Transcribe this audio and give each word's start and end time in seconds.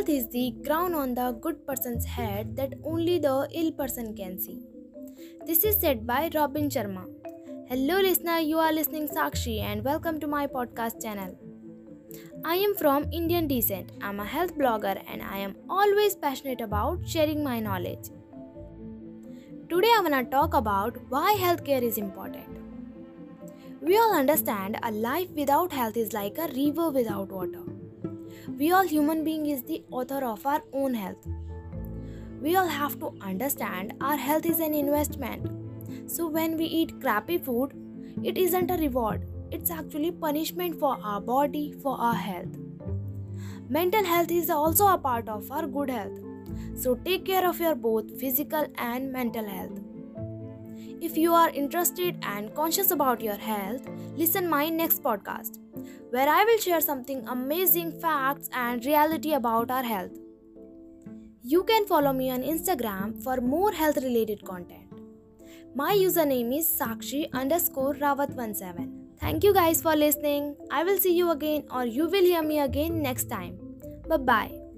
Health 0.00 0.08
is 0.08 0.28
the 0.30 0.54
crown 0.64 0.94
on 0.94 1.14
the 1.14 1.32
good 1.42 1.66
person's 1.66 2.06
head 2.06 2.56
that 2.56 2.72
only 2.84 3.18
the 3.18 3.46
ill 3.52 3.70
person 3.70 4.16
can 4.16 4.38
see. 4.38 4.62
This 5.46 5.62
is 5.62 5.78
said 5.78 6.06
by 6.06 6.30
Robin 6.34 6.70
Sharma. 6.70 7.04
Hello, 7.68 7.98
listener, 8.00 8.38
you 8.38 8.56
are 8.58 8.72
listening 8.72 9.08
Sakshi, 9.08 9.60
and 9.60 9.84
welcome 9.84 10.18
to 10.20 10.26
my 10.26 10.46
podcast 10.46 11.02
channel. 11.02 11.36
I 12.46 12.54
am 12.54 12.74
from 12.76 13.12
Indian 13.12 13.46
descent. 13.46 13.92
I'm 14.00 14.20
a 14.20 14.24
health 14.24 14.56
blogger 14.56 15.02
and 15.06 15.22
I 15.22 15.36
am 15.36 15.54
always 15.68 16.16
passionate 16.16 16.62
about 16.62 17.06
sharing 17.06 17.44
my 17.44 17.60
knowledge. 17.60 18.08
Today, 19.68 19.92
I 19.98 20.00
want 20.00 20.14
to 20.14 20.24
talk 20.30 20.54
about 20.54 20.96
why 21.10 21.36
healthcare 21.38 21.82
is 21.82 21.98
important. 21.98 22.48
We 23.82 23.98
all 23.98 24.14
understand 24.16 24.78
a 24.82 24.90
life 24.90 25.28
without 25.32 25.72
health 25.72 25.98
is 25.98 26.14
like 26.14 26.38
a 26.38 26.48
river 26.54 26.88
without 26.88 27.28
water. 27.28 27.64
We 28.48 28.72
all 28.72 28.86
human 28.86 29.24
being 29.24 29.46
is 29.46 29.62
the 29.62 29.82
author 29.90 30.24
of 30.24 30.46
our 30.46 30.62
own 30.72 30.94
health. 30.94 31.26
We 32.40 32.56
all 32.56 32.68
have 32.68 32.98
to 33.00 33.12
understand 33.20 33.94
our 34.00 34.16
health 34.16 34.46
is 34.46 34.60
an 34.60 34.74
investment. 34.74 36.10
So 36.10 36.26
when 36.26 36.56
we 36.56 36.64
eat 36.64 37.00
crappy 37.00 37.38
food, 37.38 37.74
it 38.22 38.38
isn't 38.38 38.70
a 38.70 38.76
reward. 38.76 39.26
It's 39.50 39.70
actually 39.70 40.12
punishment 40.12 40.78
for 40.78 40.98
our 41.02 41.20
body, 41.20 41.72
for 41.82 41.98
our 41.98 42.14
health. 42.14 42.56
Mental 43.68 44.04
health 44.04 44.30
is 44.30 44.50
also 44.50 44.88
a 44.88 44.98
part 44.98 45.28
of 45.28 45.50
our 45.50 45.66
good 45.66 45.90
health. 45.90 46.18
So 46.74 46.94
take 46.94 47.24
care 47.24 47.46
of 47.48 47.60
your 47.60 47.74
both 47.74 48.18
physical 48.18 48.66
and 48.76 49.12
mental 49.12 49.46
health. 49.46 49.78
If 51.00 51.16
you 51.16 51.32
are 51.32 51.50
interested 51.50 52.16
and 52.22 52.54
conscious 52.54 52.90
about 52.90 53.20
your 53.20 53.36
health, 53.36 53.88
listen 54.16 54.48
my 54.48 54.68
next 54.68 55.02
podcast 55.02 55.58
where 56.10 56.28
I 56.28 56.44
will 56.44 56.58
share 56.58 56.80
something 56.80 57.26
amazing 57.28 57.92
facts 58.00 58.50
and 58.52 58.84
reality 58.84 59.32
about 59.32 59.70
our 59.70 59.82
health. 59.82 60.18
You 61.42 61.64
can 61.64 61.86
follow 61.86 62.12
me 62.12 62.30
on 62.30 62.42
Instagram 62.42 63.22
for 63.22 63.40
more 63.40 63.72
health 63.72 63.96
related 63.98 64.44
content. 64.44 64.90
My 65.74 65.94
username 65.94 66.56
is 66.58 66.66
Sakshi 66.66 67.32
underscore 67.32 67.94
Rawat17. 67.94 69.00
Thank 69.20 69.44
you 69.44 69.54
guys 69.54 69.80
for 69.80 69.94
listening. 69.94 70.56
I 70.70 70.82
will 70.84 70.98
see 70.98 71.16
you 71.16 71.30
again 71.30 71.64
or 71.70 71.84
you 71.84 72.08
will 72.08 72.24
hear 72.24 72.42
me 72.42 72.60
again 72.60 73.00
next 73.02 73.30
time. 73.30 73.56
Bye 74.08 74.16
bye. 74.16 74.69